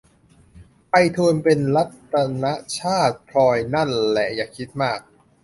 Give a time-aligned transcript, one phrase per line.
[0.87, 2.45] ไพฑูรย์ เป็นรัตน
[2.79, 4.99] ชาติ พลอยนั่นแหละ อย่าคิดมาก